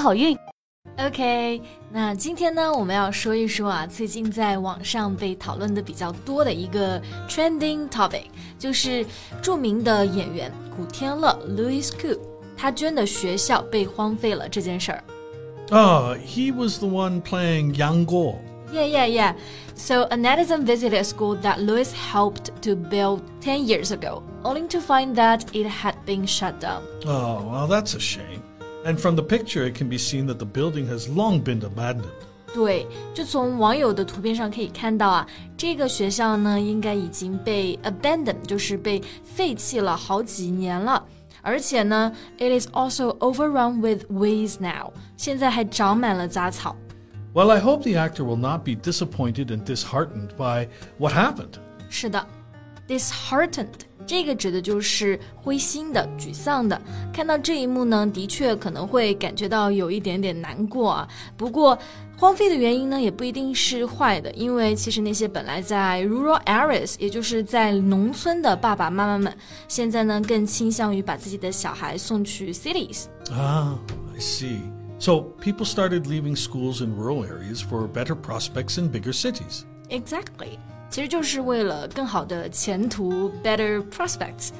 [0.00, 0.36] 好运！
[0.98, 1.60] OK，
[1.92, 8.24] 那今天呢，我们要说一说啊，最近在网上被讨论的比较多的一个 trending topic，
[8.58, 9.04] 就是
[9.42, 12.18] 着名的演员古天乐 Louis Koo，
[12.56, 15.04] 他捐的学校被荒废了这件事儿。
[15.70, 18.36] Oh, he was the one playing Yang Guo.
[18.72, 19.34] Yeah, yeah, yeah.
[19.76, 24.66] So a netizen visited a school that Louis helped to build 10 years ago, only
[24.68, 26.82] to find that it had been shut down.
[27.06, 28.42] Oh, well, that's a shame.
[28.84, 32.06] And from the picture, it can be seen that the building has long been abandoned.
[32.54, 41.04] 对，就从网友的图片上可以看到啊，这个学校呢应该已经被 abandoned，就是被废弃了好几年了。
[41.42, 46.74] 而且呢，it is also overrun with weeds now，现在还长满了杂草。
[47.34, 50.68] Well, I hope the actor will not be disappointed and disheartened by
[50.98, 51.58] what happened.
[51.90, 52.26] 是的，
[52.88, 56.80] disheartened 这个指的就是灰心的、沮丧的。
[57.12, 61.08] 看到这一幕呢，的确可能会感觉到有一点点难过啊。
[61.36, 61.78] 不过，
[62.16, 69.36] 荒废的原因呢，也不一定是坏的，因为其实那些本来在 rural areas，也就是在农村的爸爸妈妈们，
[69.68, 73.74] 现在呢更倾向于把自己的小孩送去 cities。Ah,
[74.14, 74.58] I see.
[74.98, 79.64] So people started leaving schools in rural areas for better prospects in bigger cities.
[79.90, 80.58] Exactly.
[80.92, 84.50] 其实就是为了更好的前途 （better prospects）。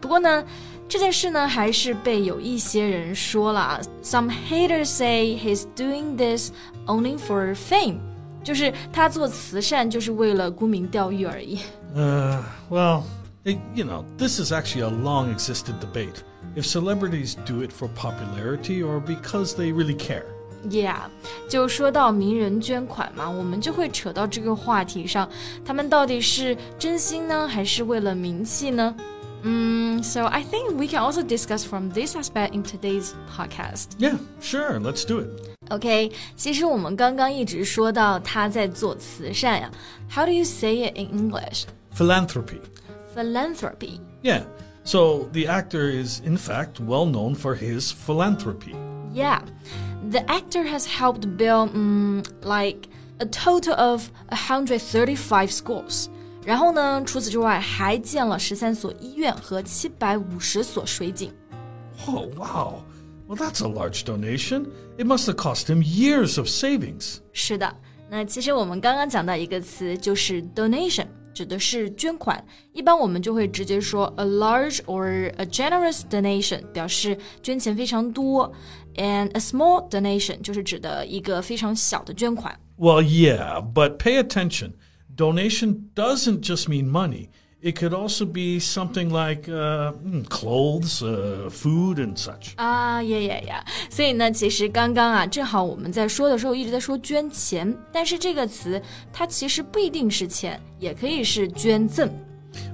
[0.00, 0.44] 不过呢，
[0.88, 3.80] 这件事呢还是被有一些人说了。
[4.02, 6.50] Some haters say he's doing this
[6.86, 7.98] only for fame，
[8.44, 11.58] 就是他做慈善就是为了沽名钓誉而已。
[11.96, 13.02] Uh, well,
[13.44, 16.22] it, you know, this is actually a long existed debate.
[16.54, 20.24] If celebrities do it for popularity or because they really care.
[20.68, 20.96] Yeah，
[21.48, 25.28] 就说到名人捐款嘛，我们就会扯到这个话题上，
[25.64, 28.94] 他们到底是真心呢，还是为了名气呢？
[29.42, 33.90] 嗯，So I think we can also discuss from this aspect in today's podcast.
[33.98, 35.28] Yeah, sure, let's do it.
[35.70, 39.70] OK，其实我们刚刚一直说到他在做慈善呀。
[40.10, 41.66] How do you say it in English?
[41.94, 42.60] Philanthropy.
[43.14, 44.00] Philanthropy.
[44.22, 44.42] Yeah.
[44.84, 48.74] So the actor is in fact well known for his philanthropy.
[49.14, 49.40] Yeah
[50.10, 52.88] the actor has helped build um, like
[53.18, 56.08] a total of 135 schools.
[56.44, 61.30] 然后呢，除此之外，还建了十三所医院和七百五十所水井。
[62.06, 62.82] Oh wow!
[63.28, 64.68] Well, that's a large donation.
[64.96, 67.18] It must have cost him years of savings.
[67.32, 67.74] 是的，
[68.08, 71.06] 那其实我们刚刚讲到一个词，就是 donation。
[71.34, 78.52] 指的是捐款，一般我们就会直接说 a large or a generous donation，表示捐钱非常多，
[78.96, 82.58] and a small donation 就是指的一个非常小的捐款。
[82.76, 84.72] Well, yeah, but pay attention.
[85.16, 87.28] Donation doesn't just mean money.
[87.62, 89.92] It could also be something like uh,
[90.28, 92.52] clothes, uh, food, and such.
[92.54, 93.64] 啊呀呀呀！
[93.90, 98.80] 所以呢，其实刚刚啊，正好我们在说的时候一直在说捐钱，但是这个词
[99.12, 102.08] 它其实不一定是钱，也可以是捐赠。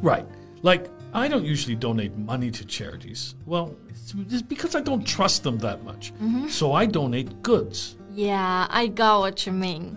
[0.03, 0.27] Right.
[0.61, 3.33] Like I don't usually donate money to charities.
[3.47, 3.71] Well,
[4.29, 6.13] it's because I don't trust them that much.
[6.51, 7.95] So I donate goods.
[8.15, 9.97] Yeah, I got what you mean.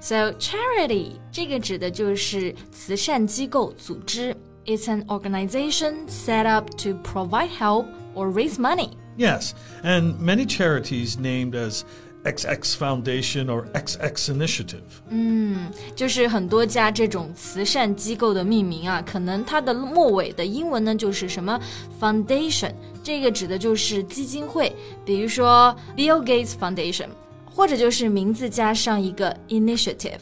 [0.00, 4.36] So charity 这个指的就是慈善机构组织。
[4.64, 8.90] It's an organization set up to provide help or raise money.
[9.16, 9.52] Yes,
[9.82, 11.82] and many charities named as
[12.24, 14.82] XX Foundation or XX Initiative.
[15.08, 21.58] 嗯，就是很多家这种慈善机构的命名啊，可能它的末尾的英文呢就是什么
[22.00, 22.72] Foundation，
[23.02, 24.72] 这个指的就是基金会，
[25.04, 27.08] 比如说 Bill Gates Foundation。
[27.52, 30.20] 或者就是名字加上一个 initiative。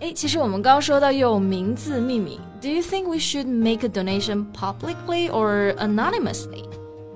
[0.00, 2.38] 诶，其实我们刚刚说到用名字命名。
[2.60, 6.64] Do you think we should make a donation publicly or anonymously？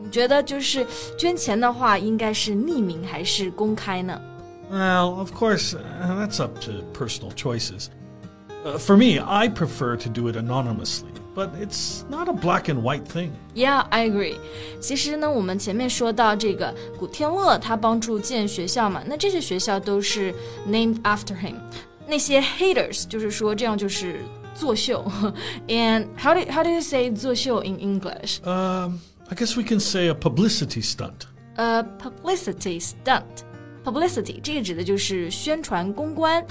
[0.02, 0.87] 你觉得就是
[1.19, 4.20] 捐钱的话，应该是匿名还是公开呢？
[4.70, 5.81] Well, of course, uh,
[6.16, 7.88] that's up to personal choices.
[8.64, 12.82] Uh, for me, I prefer to do it anonymously but it's not a black and
[12.82, 13.31] white thing.
[13.54, 14.37] Yeah, I agree.
[14.81, 20.34] 其实呢，我们前面说到这个古天乐，他帮助建学校嘛，那这些学校都是
[20.69, 21.56] named after him。
[22.06, 24.20] 那些 haters 就是说这样就是
[24.54, 25.04] 作秀。
[25.69, 28.40] And how do how do you say 作秀 in English?
[28.42, 28.98] Um,
[29.28, 31.26] I guess we can say a publicity stunt.
[31.56, 33.44] A publicity stunt.
[33.84, 36.44] publicity 这个指的就是宣传公关。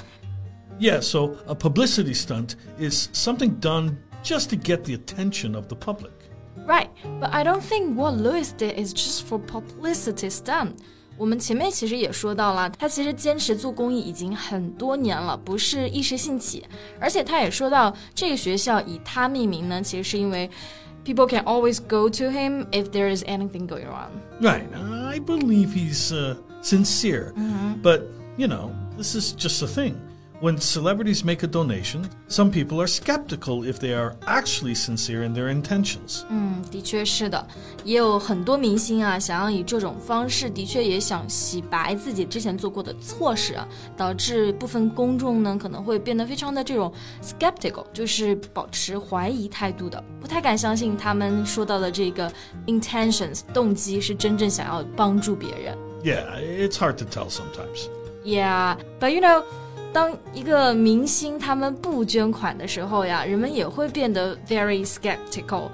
[0.79, 5.75] Yeah, so a publicity stunt is something done just to get the attention of the
[5.75, 6.11] public.
[6.67, 6.89] Right,
[7.19, 10.73] but I don't think what Lewis did is just for publicity stunt.
[11.17, 16.65] 我们前面其实也说到了，他其实坚持做公益已经很多年了，不是一时兴起。
[16.99, 20.49] 而且他也说到，这个学校以他命名呢，其实是因为
[21.03, 24.11] people can always go to him if there is anything going on.
[24.41, 24.63] Right.
[25.09, 27.33] I believe he's uh, sincere.
[27.83, 28.03] But,
[28.37, 29.95] you know, this is just a thing.
[30.41, 35.33] When celebrities make a donation, some people are skeptical if they are actually sincere in
[35.33, 36.21] their intentions.
[36.29, 37.45] 嗯，的确是的，
[37.83, 46.89] 也有很多明星啊，想要以这种方式，的确也想洗白自己之前做过的错事啊，导致部分公众呢可能会变得非常的这种
[47.21, 52.31] skeptical，就是保持怀疑态度的，不太敢相信他们说到的这个
[52.65, 55.77] intentions 动机是真正想要帮助别人。
[56.01, 57.89] Yeah, it's hard to tell sometimes.
[58.23, 59.43] Yeah, but you know.
[59.93, 65.69] 当一个明星他们不捐款的时候呀，人们也会变得 very skeptical.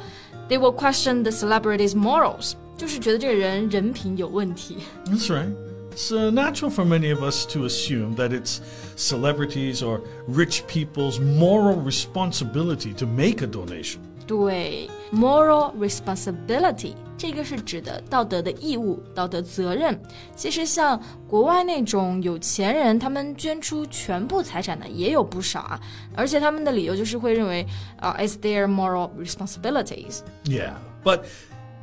[0.47, 2.53] They will question the celebrity's morals.
[2.77, 4.77] 就是觉得这个人人品有问题。
[5.05, 5.53] That's right.
[5.93, 8.59] It's uh, natural for many of us to assume that it's
[8.97, 13.99] celebrities or rich people's moral responsibility to make a donation.
[14.29, 19.97] 对，moral responsibility 这个是指的道德的义务、道德责任。
[20.35, 25.79] 其实像国外那种有钱人，他们捐出全部财产的也有不少啊，
[26.15, 27.65] 而且他们的理由就是会认为，
[27.99, 30.19] 啊、i t s their moral responsibilities。
[30.45, 30.73] Yeah,
[31.03, 31.21] but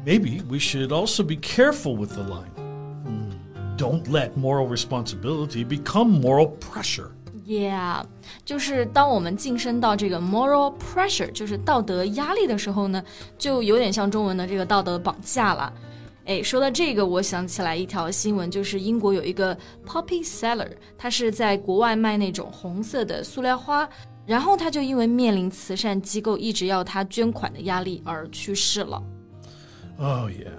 [0.04, 2.50] maybe we should also be careful with the line.
[3.04, 3.30] Hmm,
[3.78, 7.12] Don't let moral responsibility become moral pressure.
[7.46, 8.04] Yeah，
[8.44, 13.02] 就是当我们晋升到这个 moral pressure，就是道德压力的时候呢，
[13.36, 15.72] 就有点像中文的这个道德绑架了。
[16.24, 23.88] 哎，说到这个，我想起来一条新闻，就是英国有一个 poppy seller，他是在国外卖那种红色的塑料花，
[24.24, 29.02] 然后他就因为面临慈善机构一直要他捐款的压力而去世了。
[29.98, 30.52] Oh, yeah.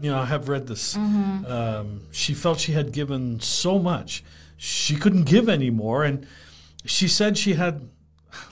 [0.00, 0.94] You know, I have read this.
[0.94, 4.20] Um, she felt she had given so much,
[4.62, 6.20] she couldn't give anymore, and
[6.84, 7.80] she said she had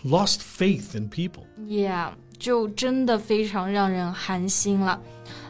[0.04, 1.44] lost faith in people.
[1.66, 5.00] Yeah，就真的非常让人寒心了。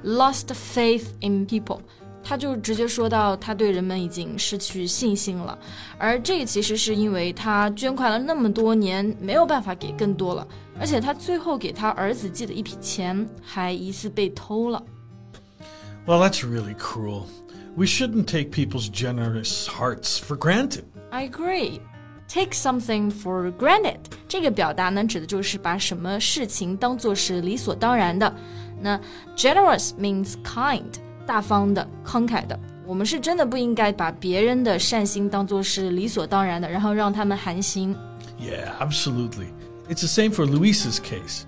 [0.04, 1.80] Lost faith in people，
[2.22, 5.58] 他就直接说到他对人们已经失去信心了，
[5.98, 10.46] 而这其实是因为他捐款了那么多年，没有办法给更多了，
[10.80, 14.82] 而且他最后给他儿子寄的一笔钱还疑似被偷了。
[16.06, 17.24] Well, that's really cruel.
[17.75, 20.83] We shouldn't take people's generous hearts for granted.
[21.09, 21.79] I agree.
[22.27, 28.33] Take something for granted 这个表达呢，指的就是把什么事情当做是理所当然的。
[28.81, 28.99] 那
[29.35, 30.85] generous means kind，
[31.25, 32.57] 大方的、慷慨的。
[32.85, 37.95] 我们是真的不应该把别人的善心当做是理所当然的，然后让他们寒心。
[38.39, 39.47] Yeah, absolutely.
[39.89, 41.43] It's the same for Louis's case.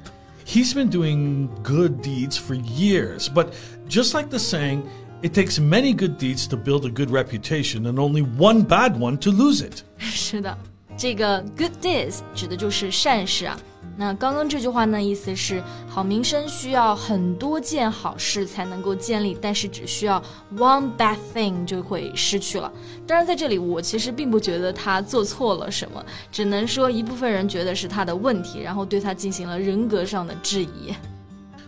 [0.46, 3.54] He's been doing good deeds for years, but
[3.88, 4.84] just like the saying.
[5.23, 9.17] it takes many good deeds to build a good reputation and only one bad one
[9.19, 9.82] to lose it.
[9.99, 10.56] 是的，
[10.97, 13.59] 这个 good deeds 指的就是善事啊。
[13.97, 20.23] 那刚刚这句话呢，意思是好名声需要很多件好事才能够建立，但是只需要
[20.56, 22.70] one bad thing 就会失去了。
[23.09, 30.94] 当然，在这里我其实并不觉得他做错了什么，只能说一部分人觉得是他的问题，然后对他进行了人格上的质疑。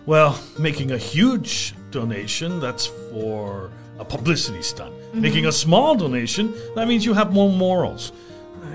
[0.06, 4.91] Well, making a huge donation, that's for a publicity stunt.
[5.13, 8.11] Making a small donation, that means you have more morals.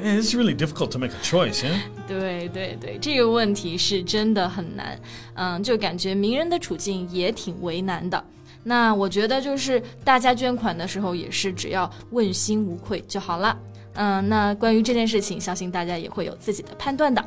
[0.03, 1.79] It's really difficult to make a choice, yeah?
[2.09, 4.99] 对对对，这个问题是真的很难，
[5.35, 8.25] 嗯，就感觉名人的处境也挺为难的。
[8.63, 13.57] 那我觉得就是大家捐款的时候也是只要问心无愧就好了。
[13.95, 17.23] 嗯，那关于这件事情，相信大家也会有自己的判断的。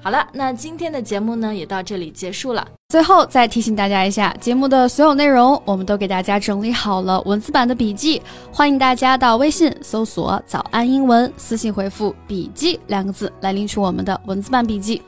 [0.00, 2.66] 好了，那今天的节目呢也到这里结束了。
[2.88, 15.02] 最后再提醒大家一下，节目的所有内容我们都给大家整理好了文字版的笔记，欢迎大家到微信搜索“早安英文”，私信回复“笔记”两个字来领取我们的文字版笔记。